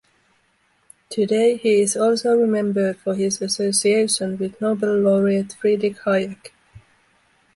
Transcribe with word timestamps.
Today, 1.11 1.57
he 1.57 1.79
is 1.79 1.95
also 1.95 2.35
remembered 2.35 2.97
for 2.97 3.13
his 3.13 3.39
association 3.39 4.35
with 4.39 4.59
Nobel 4.59 4.95
laureate 4.95 5.53
Friedrich 5.61 5.97
Hayek. 6.05 6.53